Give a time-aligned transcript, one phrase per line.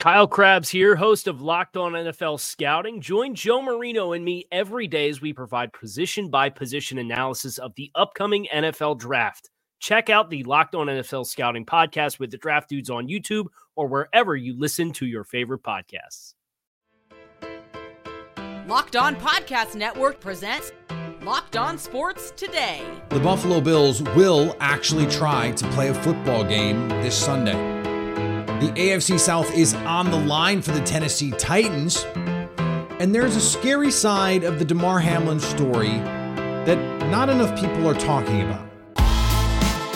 [0.00, 3.00] Kyle Crabbs here, host of Locked On NFL Scouting.
[3.00, 7.74] Join Joe Marino and me every day as we provide position by position analysis of
[7.76, 9.50] the upcoming NFL draft.
[9.80, 13.86] Check out the Locked On NFL Scouting podcast with the draft dudes on YouTube or
[13.86, 16.34] wherever you listen to your favorite podcasts.
[18.66, 20.72] Locked On Podcast Network presents
[21.22, 22.82] Locked On Sports Today.
[23.10, 27.73] The Buffalo Bills will actually try to play a football game this Sunday.
[28.60, 32.06] The AFC South is on the line for the Tennessee Titans.
[33.00, 35.98] And there's a scary side of the Damar Hamlin story
[36.64, 36.78] that
[37.10, 38.64] not enough people are talking about.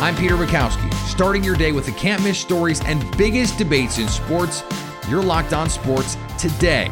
[0.00, 4.08] I'm Peter Bukowski, starting your day with the can't miss stories and biggest debates in
[4.08, 4.64] sports.
[5.08, 6.90] You're locked on sports today.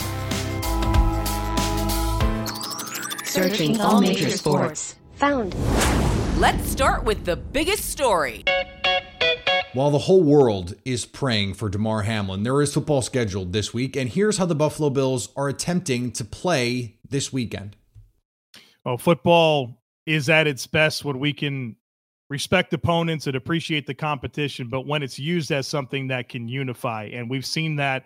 [3.24, 4.94] Searching all major sports.
[5.16, 5.56] Found.
[6.38, 8.44] Let's start with the biggest story.
[9.72, 13.94] While the whole world is praying for Damar Hamlin, there is football scheduled this week,
[13.94, 17.76] and here's how the Buffalo Bills are attempting to play this weekend.
[18.84, 21.76] Well, football is at its best when we can
[22.30, 27.04] respect opponents and appreciate the competition, but when it's used as something that can unify.
[27.12, 28.04] And we've seen that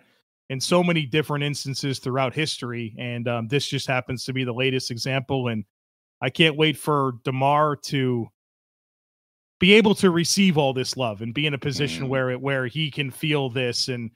[0.49, 2.95] in so many different instances throughout history.
[2.99, 5.47] And um, this just happens to be the latest example.
[5.47, 5.63] And
[6.21, 8.27] I can't wait for Damar to
[9.61, 12.09] be able to receive all this love and be in a position mm.
[12.09, 14.09] where it where he can feel this and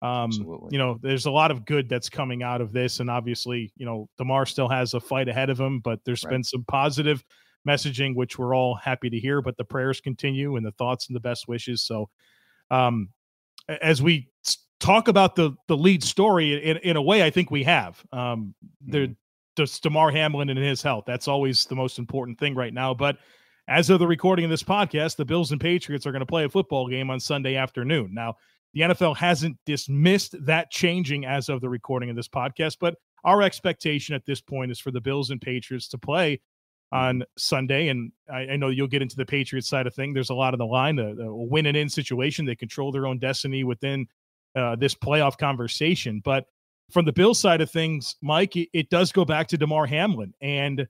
[0.00, 0.68] um Absolutely.
[0.70, 3.84] you know there's a lot of good that's coming out of this and obviously you
[3.84, 6.30] know Damar still has a fight ahead of him but there's right.
[6.30, 7.22] been some positive
[7.68, 11.16] messaging which we're all happy to hear but the prayers continue and the thoughts and
[11.16, 12.08] the best wishes so
[12.70, 13.08] um
[13.82, 14.28] as we
[14.78, 18.54] talk about the the lead story in, in a way I think we have um
[18.86, 18.92] mm.
[18.92, 19.08] there
[19.56, 23.18] just Damar Hamlin and his health that's always the most important thing right now but
[23.68, 26.44] as of the recording of this podcast, the Bills and Patriots are going to play
[26.44, 28.10] a football game on Sunday afternoon.
[28.12, 28.36] Now,
[28.74, 33.42] the NFL hasn't dismissed that changing as of the recording of this podcast, but our
[33.42, 36.40] expectation at this point is for the Bills and Patriots to play
[36.90, 37.88] on Sunday.
[37.88, 40.12] And I, I know you'll get into the Patriots side of thing.
[40.12, 42.44] There's a lot of the line, a win and in situation.
[42.44, 44.06] They control their own destiny within
[44.56, 46.20] uh, this playoff conversation.
[46.24, 46.46] But
[46.90, 50.34] from the Bills side of things, Mike, it, it does go back to Damar Hamlin.
[50.40, 50.86] And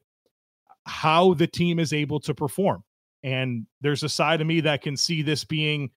[0.87, 2.83] how the team is able to perform.
[3.23, 5.91] And there's a side of me that can see this being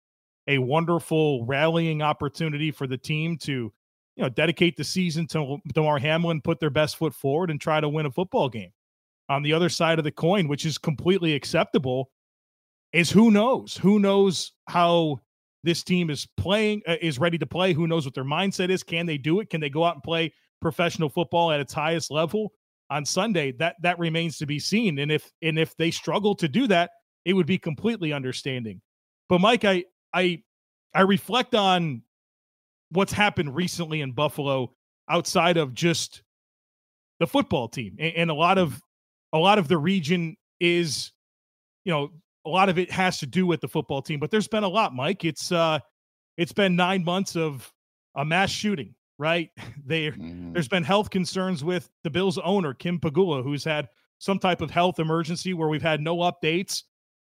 [0.47, 5.97] a wonderful rallying opportunity for the team to, you know, dedicate the season to Damar
[5.97, 8.71] Hamlin, put their best foot forward, and try to win a football game.
[9.27, 12.11] On the other side of the coin, which is completely acceptable,
[12.93, 13.75] is who knows?
[13.75, 15.19] Who knows how
[15.63, 17.73] this team is playing, uh, is ready to play?
[17.73, 18.83] Who knows what their mindset is?
[18.83, 19.49] Can they do it?
[19.49, 20.31] Can they go out and play
[20.61, 22.53] professional football at its highest level?
[22.89, 24.99] On Sunday, that that remains to be seen.
[24.99, 26.91] And if and if they struggle to do that,
[27.25, 28.81] it would be completely understanding.
[29.29, 30.43] But Mike, I I
[30.93, 32.03] I reflect on
[32.91, 34.73] what's happened recently in Buffalo
[35.09, 36.23] outside of just
[37.19, 37.95] the football team.
[37.99, 38.79] And, and a lot of
[39.33, 41.11] a lot of the region is,
[41.83, 42.11] you know,
[42.45, 44.69] a lot of it has to do with the football team, but there's been a
[44.69, 45.25] lot, Mike.
[45.25, 45.79] It's uh
[46.37, 47.71] it's been nine months of
[48.15, 49.49] a mass shooting right?
[49.87, 50.53] They, mm-hmm.
[50.53, 53.87] There's been health concerns with the Bills owner, Kim Pegula, who's had
[54.17, 56.81] some type of health emergency where we've had no updates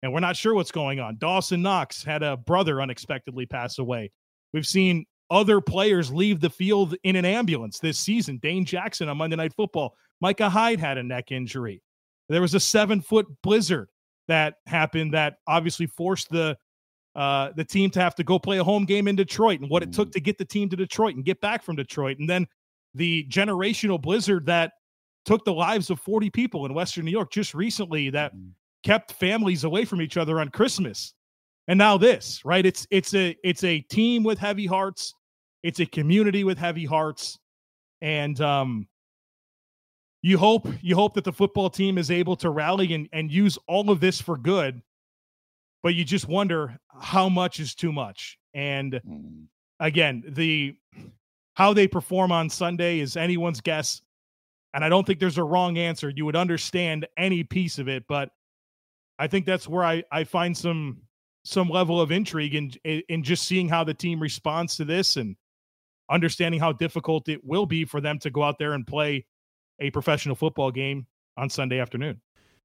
[0.03, 1.17] and we're not sure what's going on.
[1.17, 4.11] Dawson Knox had a brother unexpectedly pass away.
[4.53, 8.39] We've seen other players leave the field in an ambulance this season.
[8.43, 9.95] Dane Jackson on Monday Night Football.
[10.21, 11.83] Micah Hyde had a neck injury.
[12.29, 13.89] There was a seven foot blizzard
[14.29, 16.57] that happened that obviously forced the
[17.15, 19.83] uh, the team to have to go play a home game in Detroit and what
[19.83, 20.13] it took mm.
[20.13, 22.19] to get the team to Detroit and get back from Detroit.
[22.19, 22.47] And then
[22.95, 24.73] the generational blizzard that
[25.25, 28.51] took the lives of 40 people in Western New York just recently that mm.
[28.83, 31.15] kept families away from each other on Christmas.
[31.69, 32.65] And now this, right?
[32.65, 35.15] It's it's a it's a team with heavy hearts.
[35.63, 37.39] It's a community with heavy hearts.
[38.01, 38.89] And um
[40.23, 43.59] you hope you hope that the football team is able to rally and, and use
[43.69, 44.83] all of this for good
[45.83, 48.39] but you just wonder how much is too much.
[48.55, 49.45] And mm.
[49.81, 50.77] again, the
[51.55, 54.01] how they perform on Sunday is anyone's guess.
[54.75, 56.11] And I don't think there's a wrong answer.
[56.15, 58.31] You would understand any piece of it, but
[59.19, 61.03] I think that's where I, I find some
[61.45, 65.37] some level of intrigue in in just seeing how the team responds to this and
[66.11, 69.27] understanding how difficult it will be for them to go out there and play
[69.81, 71.07] a professional football game
[71.37, 72.21] on Sunday afternoon.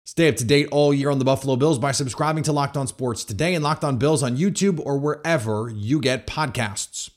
[0.08, 2.88] Stay up to date all year on the Buffalo Bills by subscribing to Locked On
[2.88, 7.10] Sports today and Locked On Bills on YouTube or wherever you get podcasts.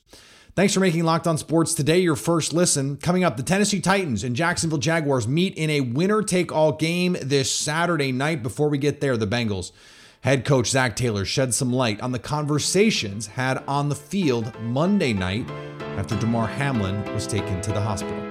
[0.57, 2.97] Thanks for making Locked On Sports today your first listen.
[2.97, 7.15] Coming up, the Tennessee Titans and Jacksonville Jaguars meet in a winner take all game
[7.21, 8.43] this Saturday night.
[8.43, 9.71] Before we get there, the Bengals
[10.19, 15.13] head coach Zac Taylor shed some light on the conversations had on the field Monday
[15.13, 15.49] night
[15.95, 18.30] after Damar Hamlin was taken to the hospital.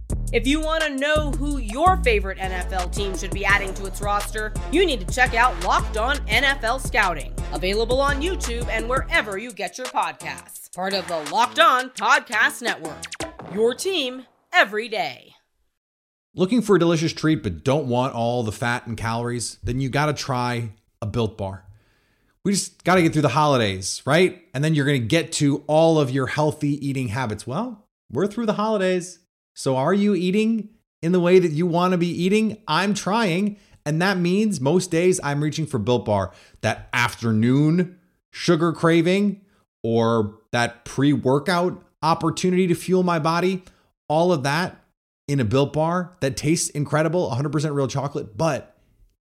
[0.33, 3.99] If you want to know who your favorite NFL team should be adding to its
[3.99, 9.37] roster, you need to check out Locked On NFL Scouting, available on YouTube and wherever
[9.37, 10.73] you get your podcasts.
[10.73, 13.03] Part of the Locked On Podcast Network.
[13.53, 15.33] Your team every day.
[16.33, 19.57] Looking for a delicious treat but don't want all the fat and calories?
[19.61, 21.65] Then you got to try a Built Bar.
[22.45, 24.41] We just got to get through the holidays, right?
[24.53, 27.45] And then you're going to get to all of your healthy eating habits.
[27.45, 29.19] Well, we're through the holidays.
[29.53, 30.69] So, are you eating
[31.01, 32.57] in the way that you want to be eating?
[32.67, 33.57] I'm trying.
[33.85, 36.31] And that means most days I'm reaching for Built Bar,
[36.61, 37.97] that afternoon
[38.31, 39.41] sugar craving
[39.83, 43.63] or that pre workout opportunity to fuel my body.
[44.07, 44.83] All of that
[45.27, 48.77] in a Built Bar that tastes incredible, 100% real chocolate, but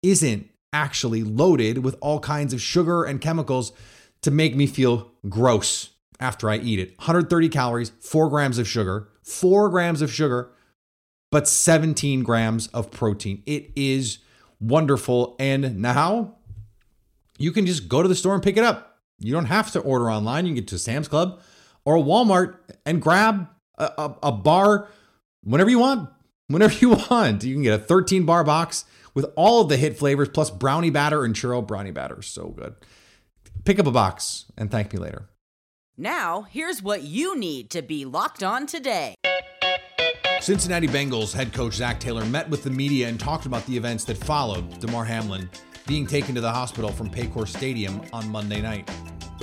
[0.01, 3.73] isn't actually loaded with all kinds of sugar and chemicals
[4.21, 5.89] to make me feel gross
[6.19, 6.97] after I eat it.
[6.97, 10.51] 130 calories, four grams of sugar, four grams of sugar,
[11.31, 13.43] but 17 grams of protein.
[13.45, 14.19] It is
[14.59, 15.35] wonderful.
[15.39, 16.35] And now
[17.37, 18.99] you can just go to the store and pick it up.
[19.19, 20.45] You don't have to order online.
[20.45, 21.41] You can get to Sam's Club
[21.85, 23.47] or Walmart and grab
[23.77, 24.87] a, a, a bar
[25.43, 26.09] whenever you want.
[26.47, 27.43] Whenever you want.
[27.43, 30.89] You can get a 13 bar box with all of the hit flavors plus brownie
[30.89, 32.21] batter and churro brownie batter.
[32.21, 32.75] So good.
[33.65, 35.29] Pick up a box and thank me later.
[36.01, 39.15] Now, here's what you need to be locked on today.
[40.39, 44.05] Cincinnati Bengals head coach Zac Taylor met with the media and talked about the events
[44.05, 45.49] that followed Damar Hamlin
[45.87, 48.89] being taken to the hospital from Paycor Stadium on Monday night.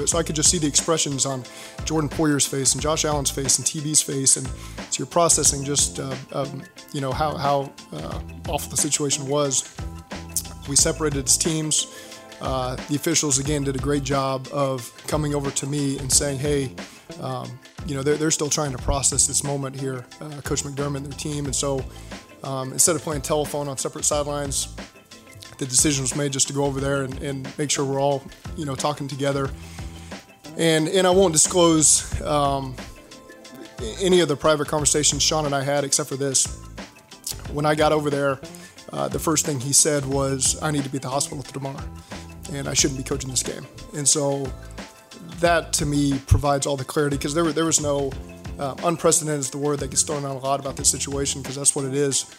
[0.06, 1.44] So I could just see the expressions on
[1.84, 6.00] Jordan Poyer's face and Josh Allen's face and TB's face, and so you're processing just
[6.00, 6.62] uh, um,
[6.94, 8.18] you know how how uh,
[8.48, 9.76] awful the situation was.
[10.70, 11.86] We separated as teams.
[12.40, 16.38] Uh, the officials again did a great job of coming over to me and saying,
[16.38, 16.74] "Hey,
[17.20, 20.98] um, you know they're, they're still trying to process this moment here, uh, Coach McDermott
[20.98, 21.82] and their team." And so
[22.42, 24.74] um, instead of playing telephone on separate sidelines,
[25.58, 28.22] the decision was made just to go over there and, and make sure we're all
[28.56, 29.50] you know talking together.
[30.58, 32.76] And and I won't disclose um,
[34.00, 36.62] any of the private conversations Sean and I had except for this.
[37.50, 38.38] When I got over there,
[38.92, 41.82] uh, the first thing he said was, "I need to be at the hospital tomorrow."
[42.52, 43.66] And I shouldn't be coaching this game.
[43.94, 44.50] And so
[45.40, 48.12] that to me provides all the clarity because there, there was no
[48.58, 51.56] uh, unprecedented is the word that gets thrown out a lot about this situation because
[51.56, 52.34] that's what it is.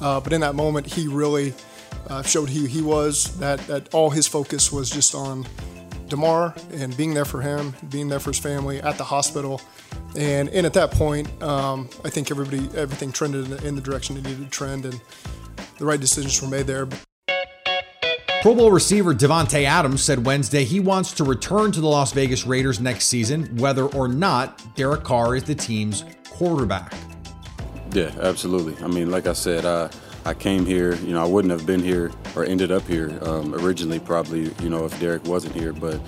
[0.00, 1.54] Uh, but in that moment, he really
[2.08, 3.36] uh, showed who he was.
[3.38, 5.46] That that all his focus was just on
[6.08, 9.60] Damar and being there for him, being there for his family at the hospital.
[10.16, 13.82] And and at that point, um, I think everybody everything trended in the, in the
[13.82, 15.00] direction it needed to trend, and
[15.78, 16.88] the right decisions were made there.
[18.46, 22.46] Pro Bowl receiver Davante Adams said Wednesday he wants to return to the Las Vegas
[22.46, 26.94] Raiders next season, whether or not Derek Carr is the team's quarterback.
[27.90, 28.76] Yeah, absolutely.
[28.84, 29.88] I mean, like I said, uh,
[30.24, 30.94] I came here.
[30.94, 34.54] You know, I wouldn't have been here or ended up here um, originally, probably.
[34.62, 36.00] You know, if Derek wasn't here, but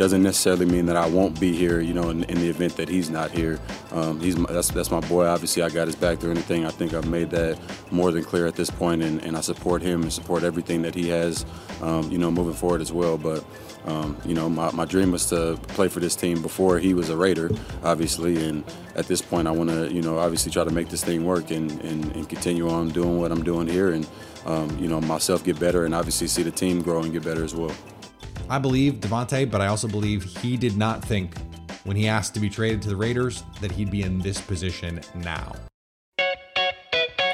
[0.00, 1.78] doesn't necessarily mean that I won't be here.
[1.78, 3.60] You know, in, in the event that he's not here,
[3.92, 5.26] um, he's my, that's that's my boy.
[5.26, 6.64] Obviously, I got his back through anything.
[6.64, 7.58] I think I've made that
[7.90, 10.94] more than clear at this point, and, and I support him and support everything that
[10.94, 11.44] he has.
[11.82, 13.18] Um, you know, moving forward as well.
[13.18, 13.44] But
[13.84, 17.10] um, you know, my, my dream was to play for this team before he was
[17.10, 17.50] a Raider,
[17.84, 18.42] obviously.
[18.42, 18.64] And
[18.96, 21.50] at this point, I want to, you know, obviously try to make this thing work
[21.50, 24.08] and, and, and continue on doing what I'm doing here and,
[24.46, 27.44] um, you know, myself get better and obviously see the team grow and get better
[27.44, 27.74] as well.
[28.50, 31.38] I believe Davante, but I also believe he did not think
[31.84, 35.00] when he asked to be traded to the Raiders that he'd be in this position
[35.14, 35.54] now.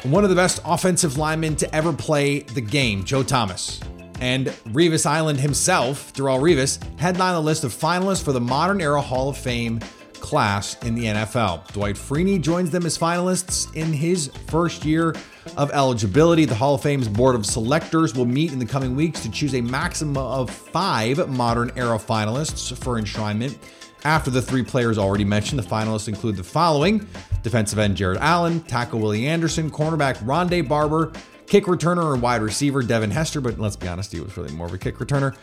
[0.03, 3.81] One of the best offensive linemen to ever play the game, Joe Thomas,
[4.21, 9.01] And Revis Island himself, Darrelle Revis, headlined the list of finalists for the Modern Era
[9.01, 9.81] Hall of Fame
[10.21, 11.73] class in the NFL.
[11.73, 15.15] Dwight Freeney joins them as finalists in his first year
[15.57, 16.45] of eligibility.
[16.45, 19.55] The Hall of Fame's board of selectors will meet in the coming weeks to choose
[19.55, 23.57] a maximum of five modern era finalists for enshrinement.
[24.05, 27.07] After the three players already mentioned, the finalists include the following
[27.43, 31.13] defensive end Jared Allen, tackle Willie Anderson, cornerback Rondé Barber,
[31.47, 34.67] kick returner and wide receiver Devin Hester, but let's be honest, he was really more
[34.67, 35.37] of a kick returner.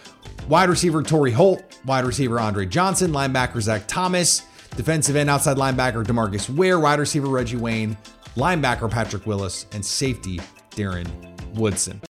[0.47, 4.43] Wide receiver Torry Holt, wide receiver Andre Johnson, linebacker Zach Thomas,
[4.75, 7.97] defensive end outside linebacker Demarcus Ware, wide receiver Reggie Wayne,
[8.35, 10.39] linebacker Patrick Willis, and safety
[10.71, 11.07] Darren
[11.55, 12.01] Woodson.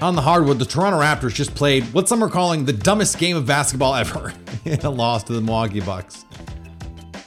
[0.00, 3.36] On the hardwood, the Toronto Raptors just played what some are calling the dumbest game
[3.36, 4.32] of basketball ever
[4.64, 6.24] in a loss to the Milwaukee Bucks.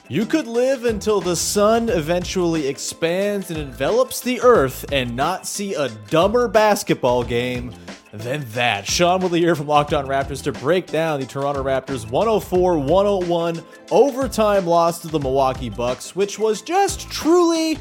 [0.08, 5.74] You could live until the sun eventually expands and envelops the earth and not see
[5.74, 7.72] a dumber basketball game
[8.18, 8.86] than that.
[8.86, 13.64] Sean Woodley here from Locked On Raptors to break down the Toronto Raptors 104 101
[13.90, 17.78] overtime loss to the Milwaukee Bucks, which was just truly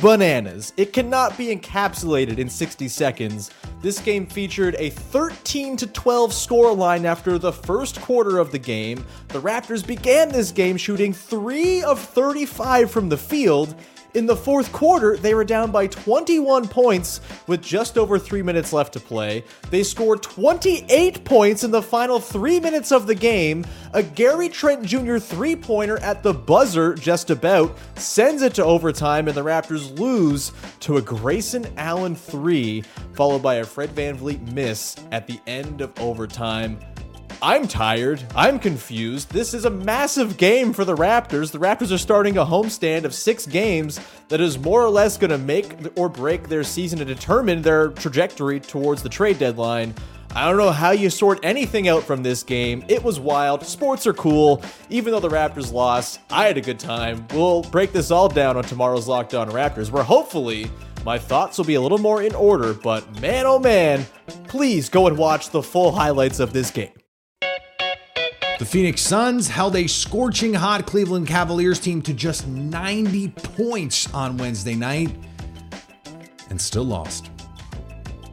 [0.00, 0.72] bananas.
[0.76, 3.50] It cannot be encapsulated in 60 seconds.
[3.80, 9.04] This game featured a 13 to 12 scoreline after the first quarter of the game.
[9.28, 13.74] The Raptors began this game shooting 3 of 35 from the field
[14.14, 18.72] in the fourth quarter, they were down by 21 points with just over three minutes
[18.72, 19.44] left to play.
[19.70, 23.66] They scored 28 points in the final three minutes of the game.
[23.92, 25.18] A Gary Trent Jr.
[25.18, 30.52] three pointer at the buzzer, just about, sends it to overtime, and the Raptors lose
[30.80, 35.98] to a Grayson Allen three, followed by a Fred VanVleet miss at the end of
[36.00, 36.78] overtime.
[37.40, 38.24] I'm tired.
[38.34, 39.30] I'm confused.
[39.30, 41.52] This is a massive game for the Raptors.
[41.52, 45.30] The Raptors are starting a homestand of six games that is more or less going
[45.30, 49.94] to make or break their season and determine their trajectory towards the trade deadline.
[50.34, 52.84] I don't know how you sort anything out from this game.
[52.88, 53.64] It was wild.
[53.64, 54.60] Sports are cool.
[54.90, 57.24] Even though the Raptors lost, I had a good time.
[57.32, 60.68] We'll break this all down on tomorrow's Locked On Raptors, where hopefully
[61.04, 62.74] my thoughts will be a little more in order.
[62.74, 64.06] But man, oh man,
[64.48, 66.97] please go and watch the full highlights of this game.
[68.58, 74.36] The Phoenix Suns held a scorching hot Cleveland Cavaliers team to just 90 points on
[74.36, 75.14] Wednesday night
[76.50, 77.30] and still lost.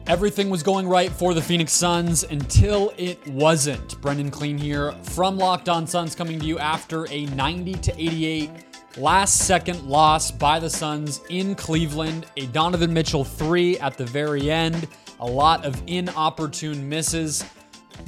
[0.08, 4.00] Everything was going right for the Phoenix Suns until it wasn't.
[4.00, 8.50] Brendon Kleen here from Locked On Suns coming to you after a 90 to 88
[8.96, 12.26] last second loss by the Suns in Cleveland.
[12.36, 14.88] A Donovan Mitchell 3 at the very end.
[15.20, 17.44] A lot of inopportune misses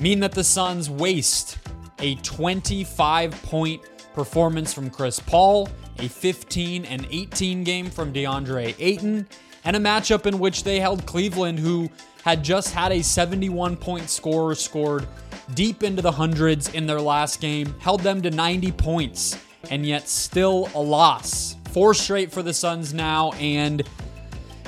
[0.00, 1.57] mean that the Suns waste
[2.00, 3.82] a 25 point
[4.14, 9.26] performance from Chris Paul, a 15 and 18 game from DeAndre Ayton,
[9.64, 11.88] and a matchup in which they held Cleveland, who
[12.24, 15.06] had just had a 71 point scorer scored
[15.54, 19.38] deep into the hundreds in their last game, held them to 90 points,
[19.70, 21.56] and yet still a loss.
[21.72, 23.82] Four straight for the Suns now, and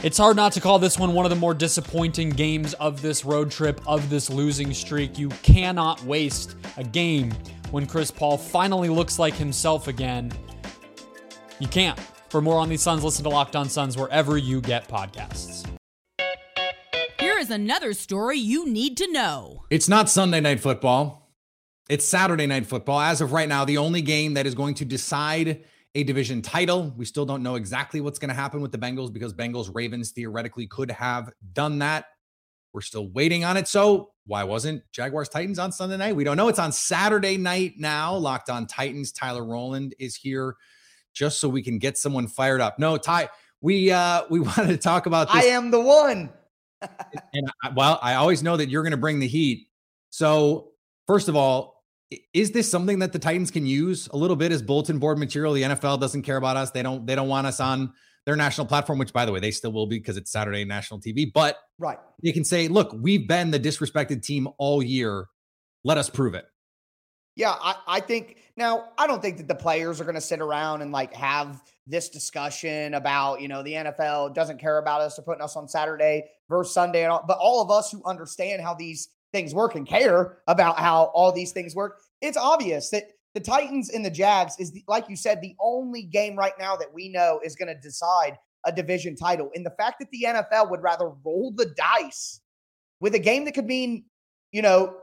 [0.03, 3.25] it's hard not to call this one one of the more disappointing games of this
[3.25, 5.19] road trip, of this losing streak.
[5.19, 7.33] You cannot waste a game
[7.71, 10.33] when Chris Paul finally looks like himself again.
[11.59, 12.01] You can't.
[12.31, 15.67] For more on these Suns, listen to Locked On Suns wherever you get podcasts.
[17.19, 19.65] Here is another story you need to know.
[19.69, 21.35] It's not Sunday night football.
[21.91, 23.01] It's Saturday night football.
[23.01, 25.65] As of right now, the only game that is going to decide
[25.95, 26.93] a division title.
[26.97, 30.11] We still don't know exactly what's going to happen with the Bengals because Bengals Ravens
[30.13, 32.07] theoretically could have done that.
[32.73, 33.67] We're still waiting on it.
[33.67, 36.15] So why wasn't Jaguars Titans on Sunday night?
[36.15, 36.49] We don't know.
[36.49, 38.15] It's on Saturday night now.
[38.15, 39.11] Locked on Titans.
[39.11, 40.55] Tyler Rowland is here
[41.13, 42.79] just so we can get someone fired up.
[42.79, 43.29] No, Ty,
[43.61, 45.45] we uh we wanted to talk about this.
[45.45, 46.31] I am the one.
[47.35, 49.67] and I, well, I always know that you're going to bring the heat.
[50.11, 50.71] So,
[51.07, 51.80] first of all,
[52.35, 55.53] is this something that the Titans can use a little bit as bulletin board material?
[55.53, 56.71] The NFL doesn't care about us.
[56.71, 57.93] They don't they don't want us on
[58.27, 61.01] their national platform, which by the way, they still will be because it's Saturday national
[61.01, 61.31] TV.
[61.33, 61.99] But right.
[62.23, 65.27] They can say, look, we've been the disrespected team all year.
[65.85, 66.45] Let us prove it.
[67.37, 70.41] Yeah, I, I think now I don't think that the players are going to sit
[70.41, 75.17] around and like have this discussion about, you know, the NFL doesn't care about us.
[75.17, 78.61] They're putting us on Saturday versus Sunday and all, but all of us who understand
[78.61, 83.05] how these things work and care about how all these things work, it's obvious that
[83.35, 86.77] the Titans and the Jags is, the, like you said, the only game right now
[86.77, 89.51] that we know is going to decide a division title.
[89.55, 92.41] And the fact that the NFL would rather roll the dice
[93.01, 94.05] with a game that could mean,
[94.53, 94.97] you know,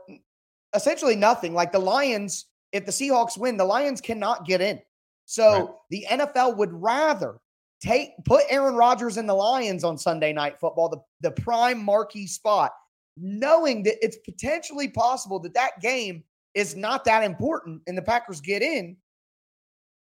[0.74, 1.54] essentially nothing.
[1.54, 4.80] Like the Lions, if the Seahawks win, the Lions cannot get in.
[5.24, 5.68] So right.
[5.90, 7.40] the NFL would rather
[7.80, 12.26] take put Aaron Rodgers and the Lions on Sunday night football, the, the prime marquee
[12.26, 12.72] spot,
[13.20, 18.40] knowing that it's potentially possible that that game is not that important and the Packers
[18.40, 18.96] get in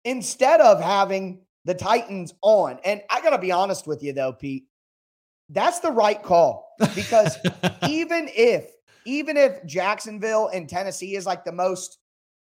[0.06, 2.80] instead of having the Titans on.
[2.84, 4.66] And I got to be honest with you, though, Pete,
[5.50, 7.38] that's the right call because
[7.88, 8.72] even if,
[9.06, 12.00] even if Jacksonville and Tennessee is like the most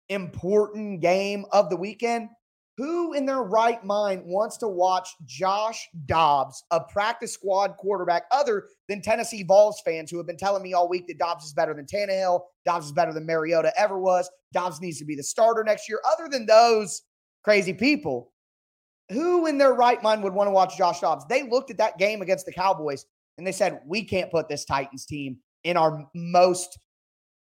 [0.09, 2.29] important game of the weekend,
[2.79, 8.69] who in their right mind wants to watch Josh Dobbs, a practice squad quarterback, other
[8.89, 11.75] than Tennessee Vols fans who have been telling me all week that Dobbs is better
[11.75, 15.65] than Tannehill, Dobbs is better than Mariota ever was, Dobbs needs to be the starter
[15.65, 16.01] next year.
[16.13, 17.03] Other than those
[17.43, 18.33] crazy people,
[19.11, 21.27] who in their right mind would want to watch Josh Dobbs?
[21.29, 23.05] They looked at that game against the Cowboys
[23.39, 26.79] and they said, we can't put this Titans team in our most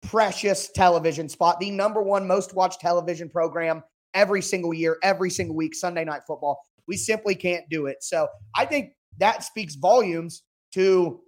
[0.01, 3.83] precious television spot, the number one most watched television program
[4.15, 6.63] every single year, every single week, Sunday night football.
[6.87, 7.97] We simply can't do it.
[8.01, 10.41] So I think that speaks volumes
[10.73, 11.21] to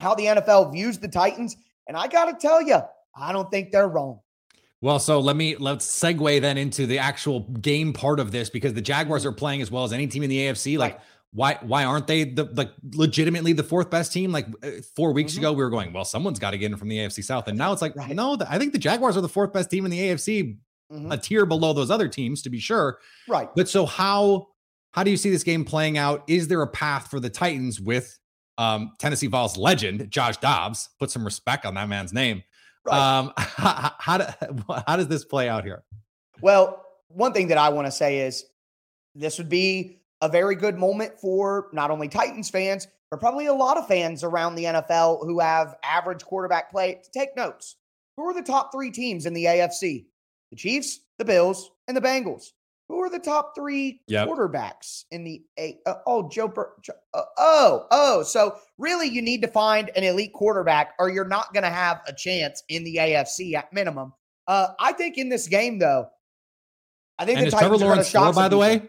[0.00, 1.56] how the NFL views the Titans.
[1.86, 2.80] And I got to tell you,
[3.16, 4.20] I don't think they're wrong.
[4.80, 8.74] Well, so let me let's segue then into the actual game part of this because
[8.74, 10.76] the Jaguars are playing as well as any team in the AFC.
[10.76, 11.02] Like, right.
[11.32, 14.32] why why aren't they the like legitimately the fourth best team?
[14.32, 15.42] Like uh, four weeks mm-hmm.
[15.42, 17.56] ago, we were going, well, someone's got to get in from the AFC South, and
[17.56, 18.12] now it's like, right.
[18.12, 20.58] no, I think the Jaguars are the fourth best team in the AFC
[20.92, 21.12] mm-hmm.
[21.12, 22.98] a tier below those other teams to be sure.
[23.28, 23.48] Right.
[23.54, 24.48] But so how
[24.92, 26.22] how do you see this game playing out?
[26.28, 28.18] Is there a path for the Titans with
[28.58, 30.90] um, Tennessee Vols legend Josh Dobbs?
[30.98, 32.42] Put some respect on that man's name.
[32.84, 32.98] Right.
[32.98, 34.24] Um, how, how, do,
[34.86, 35.82] how does this play out here?
[36.42, 38.44] Well, one thing that I want to say is
[39.14, 43.52] this would be a very good moment for not only Titans fans, but probably a
[43.52, 47.76] lot of fans around the NFL who have average quarterback play to take notes.
[48.16, 50.06] Who are the top three teams in the AFC?
[50.52, 52.50] The Chiefs, the Bills, and the Bengals.
[52.88, 54.28] Who are the top three yep.
[54.28, 55.78] quarterbacks in the eight?
[55.86, 56.46] Uh, oh, Joe.
[56.46, 56.74] Bur-
[57.14, 58.22] uh, oh, oh.
[58.22, 62.02] So really, you need to find an elite quarterback, or you're not going to have
[62.06, 64.12] a chance in the AFC at minimum.
[64.46, 66.08] Uh, I think in this game, though,
[67.18, 68.82] I think and the Trevor Lawrence four, by the way.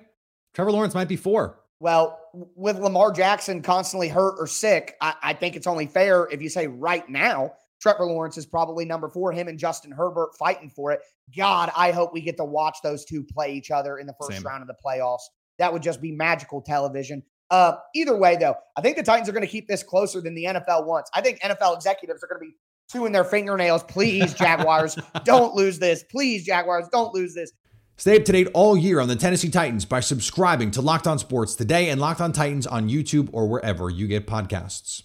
[0.53, 1.59] Trevor Lawrence might be four.
[1.79, 6.41] Well, with Lamar Jackson constantly hurt or sick, I, I think it's only fair if
[6.41, 9.33] you say right now Trevor Lawrence is probably number four.
[9.33, 11.01] Him and Justin Herbert fighting for it.
[11.35, 14.37] God, I hope we get to watch those two play each other in the first
[14.37, 14.43] Same.
[14.43, 15.23] round of the playoffs.
[15.59, 17.23] That would just be magical television.
[17.51, 20.33] Uh, either way, though, I think the Titans are going to keep this closer than
[20.33, 21.11] the NFL wants.
[21.13, 22.55] I think NFL executives are going to be
[22.89, 23.83] chewing their fingernails.
[23.83, 26.05] Please, Jaguars, don't lose this.
[26.09, 27.51] Please, Jaguars, don't lose this.
[27.97, 31.19] Stay up to date all year on the Tennessee Titans by subscribing to Locked On
[31.19, 35.03] Sports today and Locked On Titans on YouTube or wherever you get podcasts.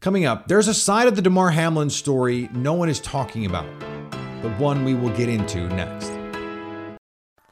[0.00, 3.66] Coming up, there's a side of the Damar Hamlin story no one is talking about,
[4.42, 6.12] the one we will get into next.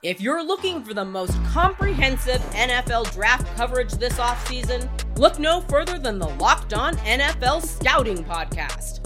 [0.04, 5.98] If you're looking for the most comprehensive NFL draft coverage this offseason, look no further
[5.98, 9.05] than the Locked On NFL Scouting Podcast.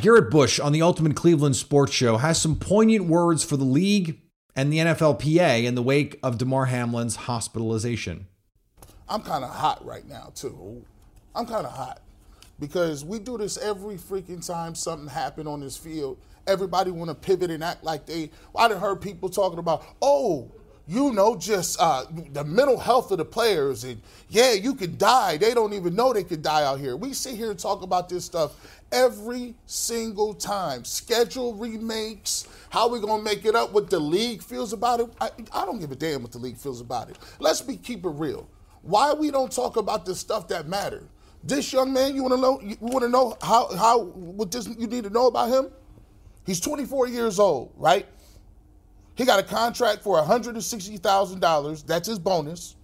[0.00, 4.20] Garrett Bush on the Ultimate Cleveland Sports Show has some poignant words for the league
[4.56, 8.26] and the NFLPA in the wake of Damar Hamlin's hospitalization.
[9.08, 10.84] I'm kind of hot right now, too.
[11.34, 12.00] I'm kind of hot
[12.58, 16.18] because we do this every freaking time something happened on this field.
[16.46, 18.30] Everybody want to pivot and act like they.
[18.56, 20.50] I done heard people talking about, oh,
[20.86, 25.38] you know, just uh, the mental health of the players, and yeah, you could die.
[25.38, 26.96] They don't even know they could die out here.
[26.96, 28.52] We sit here and talk about this stuff
[28.92, 30.84] every single time.
[30.84, 35.08] Schedule remakes, how we gonna make it up, what the league feels about it.
[35.20, 37.18] I, I don't give a damn what the league feels about it.
[37.38, 38.46] Let's be keep it real.
[38.82, 41.08] Why we don't talk about the stuff that matters?
[41.42, 42.60] This young man, you want to know?
[42.60, 45.70] You want to know how how what this you need to know about him?
[46.46, 48.06] He's 24 years old, right?
[49.14, 51.86] He got a contract for $160,000.
[51.86, 52.76] That's his bonus,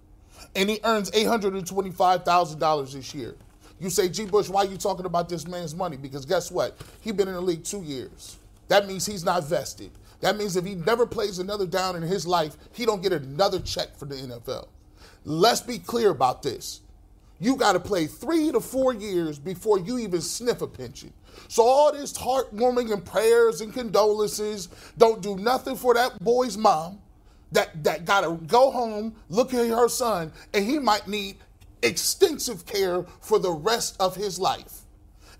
[0.54, 3.34] and he earns $825,000 this year.
[3.80, 4.26] You say, G.
[4.26, 5.96] Bush, why are you talking about this man's money?
[5.96, 6.78] Because guess what?
[7.00, 8.36] He's been in the league two years.
[8.68, 9.90] That means he's not vested.
[10.20, 13.58] That means if he never plays another down in his life, he don't get another
[13.58, 14.68] check for the NFL.
[15.24, 16.82] Let's be clear about this.
[17.40, 21.12] You got to play three to four years before you even sniff a pension.
[21.48, 27.00] So all this heartwarming and prayers and condolences don't do nothing for that boy's mom
[27.52, 31.36] that, that got to go home, look at her son, and he might need
[31.82, 34.82] extensive care for the rest of his life.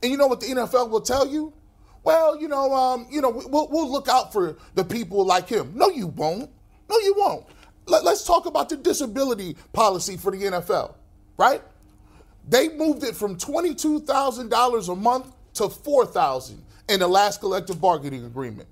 [0.03, 1.53] And you know what the NFL will tell you?
[2.03, 5.73] Well, you know, um, you know, we'll, we'll look out for the people like him.
[5.75, 6.51] No, you won't.
[6.89, 7.47] No, you won't.
[7.87, 10.95] Let, let's talk about the disability policy for the NFL,
[11.37, 11.63] right?
[12.49, 15.27] They moved it from $22,000 a month
[15.61, 18.69] to 4000 in the last collective bargaining agreement.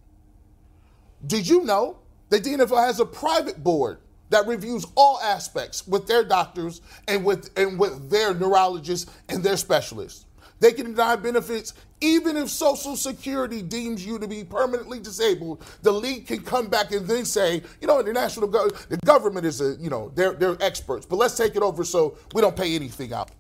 [1.27, 1.99] Did you know
[2.31, 3.99] that the NFL has a private board
[4.31, 9.57] that reviews all aspects with their doctors and with and with their neurologists and their
[9.57, 10.25] specialists?
[10.61, 15.65] They can deny benefits even if Social Security deems you to be permanently disabled.
[15.83, 19.45] The league can come back and then say, you know, the national go- the government
[19.47, 22.57] is a, you know, they're they're experts, but let's take it over so we don't
[22.57, 23.31] pay anything out.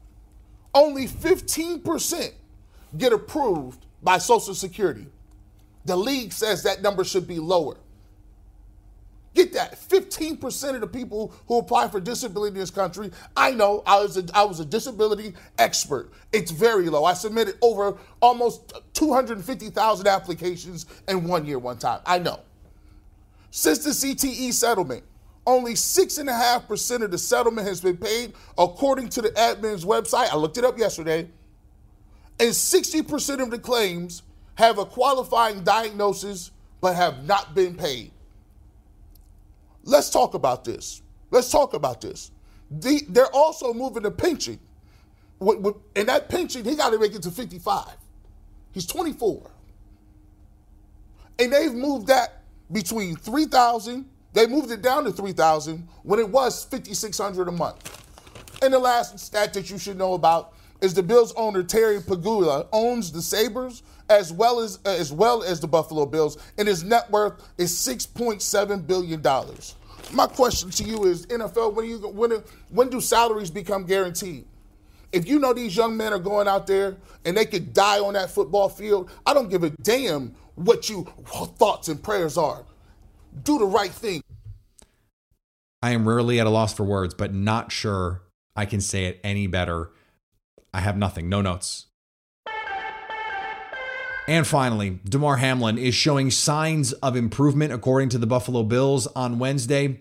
[0.74, 2.32] Only 15%
[2.96, 5.06] get approved by Social Security.
[5.84, 7.76] The league says that number should be lower.
[9.34, 9.74] Get that.
[9.78, 14.16] 15% of the people who apply for disability in this country, I know I was
[14.16, 16.10] a, I was a disability expert.
[16.32, 17.04] It's very low.
[17.04, 22.00] I submitted over almost 250,000 applications in one year, one time.
[22.04, 22.40] I know.
[23.50, 25.04] Since the CTE settlement,
[25.46, 30.30] only 6.5% of the settlement has been paid according to the admin's website.
[30.30, 31.28] I looked it up yesterday.
[32.40, 34.22] And 60% of the claims
[34.54, 38.12] have a qualifying diagnosis but have not been paid.
[39.84, 41.02] Let's talk about this.
[41.30, 42.30] Let's talk about this.
[42.70, 44.58] The, they're also moving the pension.
[45.40, 47.86] And that pension, he got to make it to 55.
[48.72, 49.50] He's 24.
[51.38, 56.64] And they've moved that between 3,000, they moved it down to 3,000 when it was
[56.64, 58.04] 5,600 a month.
[58.62, 62.66] And the last stat that you should know about is the Bills owner Terry Pegula
[62.72, 66.84] owns the Sabres as well as uh, as well as the Buffalo Bills, and his
[66.84, 69.74] net worth is 6.7 billion dollars.
[70.12, 74.46] My question to you is, NFL, when you when when do salaries become guaranteed?
[75.12, 78.14] If you know these young men are going out there and they could die on
[78.14, 81.04] that football field, I don't give a damn what your
[81.56, 82.64] thoughts and prayers are.
[83.42, 84.22] Do the right thing.
[85.82, 88.22] I am rarely at a loss for words, but not sure
[88.56, 89.92] I can say it any better.
[90.72, 91.86] I have nothing, no notes.
[94.28, 99.38] And finally, Damar Hamlin is showing signs of improvement according to the Buffalo Bills on
[99.38, 100.00] Wednesday.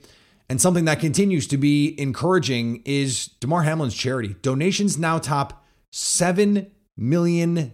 [0.50, 4.36] And something that continues to be encouraging is Damar Hamlin's charity.
[4.42, 7.74] Donations now top $7 million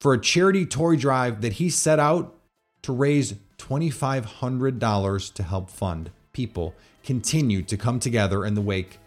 [0.00, 2.36] for a charity toy drive that he set out
[2.82, 6.10] to raise $2,500 to help fund.
[6.32, 8.98] People continue to come together in the wake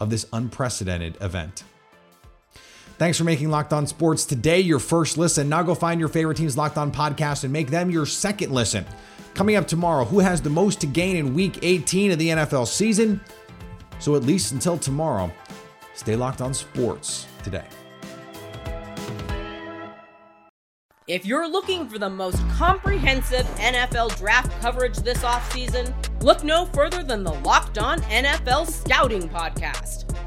[0.00, 1.62] of this unprecedented event.
[2.98, 5.48] Thanks for making Locked On Sports today your first listen.
[5.50, 8.86] Now go find your favorite team's Locked On podcast and make them your second listen.
[9.34, 12.66] Coming up tomorrow, who has the most to gain in week 18 of the NFL
[12.66, 13.20] season?
[13.98, 15.30] So at least until tomorrow,
[15.94, 17.64] stay locked on sports today.
[21.06, 27.02] If you're looking for the most comprehensive NFL draft coverage this offseason, look no further
[27.04, 30.05] than the Locked On NFL Scouting Podcast.